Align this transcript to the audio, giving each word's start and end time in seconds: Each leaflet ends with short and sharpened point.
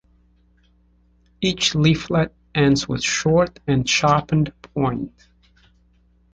Each 1.41 1.75
leaflet 1.75 2.33
ends 2.55 2.87
with 2.87 3.03
short 3.03 3.59
and 3.67 3.87
sharpened 3.87 4.51
point. 4.73 5.13